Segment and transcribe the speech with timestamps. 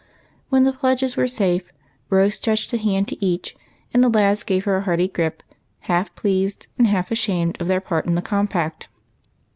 [0.49, 1.71] When the pledges were safe.
[2.09, 3.55] Rose stretched a hand to each,
[3.93, 5.43] and the lads gave hers a hearty grip,
[5.81, 8.87] half i)leased and half ashamed of their part in the compact.